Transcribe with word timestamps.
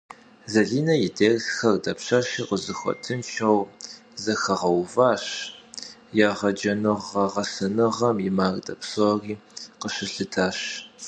Zaline 0.53 0.93
yi 1.01 1.09
dêrsxer 1.17 1.75
dapşeşi 1.83 2.41
khızıxuetınşşeu 2.47 3.59
zexeğeuvaş, 4.23 5.25
yêğecenığe- 6.17 6.95
ğesenığem 7.33 8.17
yi 8.25 8.31
marde 8.37 8.73
psori 8.81 9.33
khışılhıtaş. 9.79 10.59